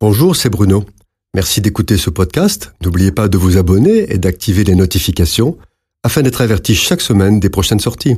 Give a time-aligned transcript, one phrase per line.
[0.00, 0.84] Bonjour, c'est Bruno.
[1.34, 2.72] Merci d'écouter ce podcast.
[2.84, 5.58] N'oubliez pas de vous abonner et d'activer les notifications
[6.04, 8.14] afin d'être averti chaque semaine des prochaines sorties.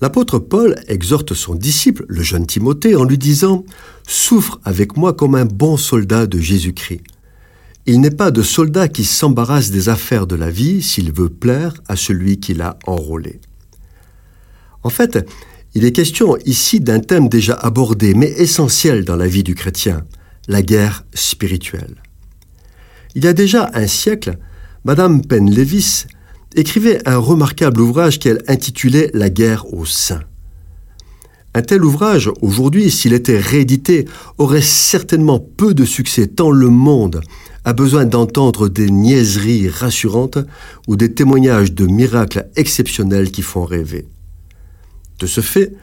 [0.00, 3.64] L'apôtre Paul exhorte son disciple, le jeune Timothée, en lui disant⁇
[4.06, 7.02] Souffre avec moi comme un bon soldat de Jésus-Christ.
[7.86, 11.74] Il n'est pas de soldat qui s'embarrasse des affaires de la vie s'il veut plaire
[11.88, 13.40] à celui qui l'a enrôlé.
[14.84, 15.28] En fait,
[15.74, 20.04] il est question ici d'un thème déjà abordé mais essentiel dans la vie du chrétien,
[20.50, 21.94] la guerre spirituelle.
[23.14, 24.36] Il y a déjà un siècle,
[24.84, 26.06] Madame Penn-Lévis
[26.56, 30.20] écrivait un remarquable ouvrage qu'elle intitulait La guerre au sein.
[31.54, 34.06] Un tel ouvrage, aujourd'hui, s'il était réédité,
[34.38, 37.20] aurait certainement peu de succès tant le monde
[37.64, 40.38] a besoin d'entendre des niaiseries rassurantes
[40.88, 44.06] ou des témoignages de miracles exceptionnels qui font rêver.
[45.20, 45.74] De ce fait,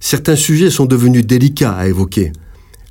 [0.00, 2.32] certains sujets sont devenus délicats à évoquer,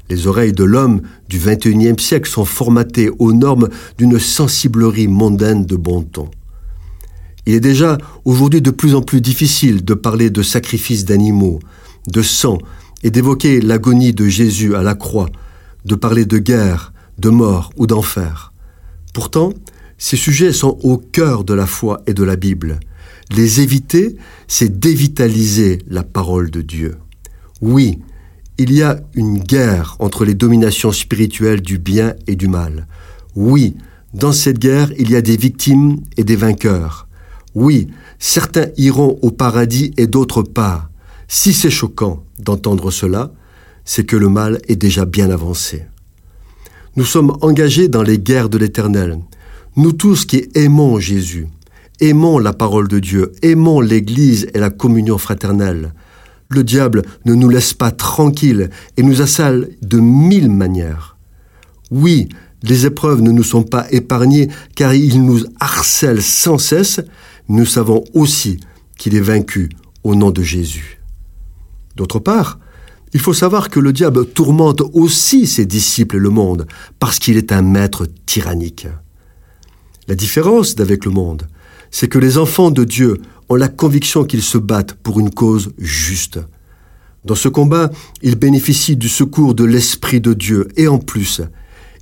[0.10, 5.76] les oreilles de l'homme du XXIe siècle sont formatées aux normes d'une sensiblerie mondaine de
[5.76, 6.30] bon ton.
[7.46, 11.60] Il est déjà aujourd'hui de plus en plus difficile de parler de sacrifices d'animaux,
[12.08, 12.58] de sang,
[13.04, 15.30] et d'évoquer l'agonie de Jésus à la croix,
[15.86, 18.54] de parler de guerre, de mort ou d'enfer.
[19.14, 19.54] Pourtant,
[19.98, 22.80] ces sujets sont au cœur de la foi et de la Bible.
[23.30, 24.16] Les éviter,
[24.48, 26.96] c'est dévitaliser la parole de Dieu.
[27.62, 28.00] Oui,
[28.64, 32.88] il y a une guerre entre les dominations spirituelles du bien et du mal.
[33.36, 33.76] Oui,
[34.14, 37.10] dans cette guerre, il y a des victimes et des vainqueurs.
[37.56, 37.90] Oui,
[38.20, 40.90] certains iront au paradis et d'autres pas.
[41.28, 43.34] Si c'est choquant d'entendre cela,
[43.84, 45.84] c'est que le mal est déjà bien avancé.
[46.96, 49.20] Nous sommes engagés dans les guerres de l'Éternel.
[49.76, 51.48] Nous tous qui aimons Jésus,
[52.00, 55.94] aimons la parole de Dieu, aimons l'Église et la communion fraternelle,
[56.54, 61.18] le diable ne nous laisse pas tranquilles et nous assale de mille manières.
[61.92, 62.30] Oui,
[62.64, 67.02] les épreuves ne nous sont pas épargnées car il nous harcèle sans cesse.
[67.50, 68.60] Nous savons aussi
[68.98, 69.70] qu'il est vaincu
[70.04, 71.02] au nom de Jésus.
[71.96, 72.60] D'autre part,
[73.14, 76.66] il faut savoir que le diable tourmente aussi ses disciples et le monde
[77.00, 78.88] parce qu'il est un maître tyrannique.
[80.08, 81.48] La différence d'avec le monde,
[81.92, 83.22] c'est que les enfants de Dieu
[83.58, 86.40] la conviction qu'ils se battent pour une cause juste.
[87.26, 87.90] Dans ce combat,
[88.22, 91.42] ils bénéficient du secours de l'Esprit de Dieu et en plus,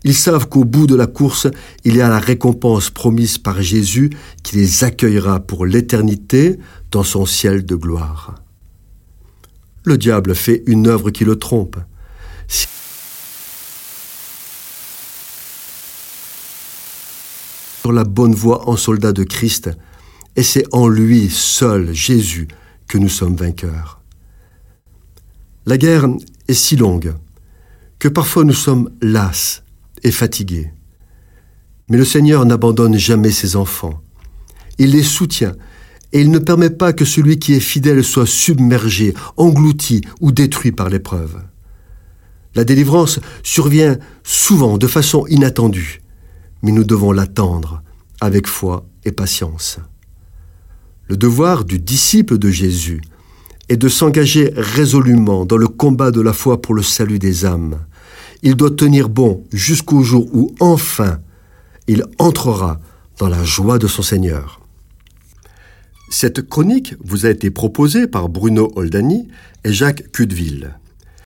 [0.04, 1.48] ils savent qu'au bout de la course,
[1.84, 4.10] il y a la récompense promise par Jésus
[4.42, 6.58] qui les accueillera pour l'éternité
[6.92, 8.36] dans son ciel de gloire.
[9.84, 11.78] Le diable fait une œuvre qui le trompe.
[17.82, 19.70] Sur la bonne voie en soldat de Christ,
[20.42, 22.48] et c'est en lui seul, Jésus,
[22.88, 24.02] que nous sommes vainqueurs.
[25.68, 26.08] La guerre
[26.48, 27.14] est si longue
[28.00, 29.62] que parfois nous sommes las
[30.02, 30.74] et fatigués.
[31.90, 34.02] Mais le Seigneur n'abandonne jamais ses enfants.
[34.80, 35.54] Il les soutient
[36.12, 40.72] et il ne permet pas que celui qui est fidèle soit submergé, englouti ou détruit
[40.72, 41.44] par l'épreuve.
[42.56, 46.02] La délivrance survient souvent de façon inattendue,
[46.64, 47.84] mais nous devons l'attendre
[48.20, 49.80] avec foi et patience.
[51.08, 53.02] Le devoir du disciple de Jésus
[53.70, 57.80] est de s'engager résolument dans le combat de la foi pour le salut des âmes.
[58.44, 61.20] Il doit tenir bon jusqu'au jour où enfin
[61.88, 62.80] il entrera
[63.18, 64.60] dans la joie de son Seigneur.
[66.10, 69.28] Cette chronique vous a été proposée par Bruno Oldani
[69.64, 70.76] et Jacques Cudeville.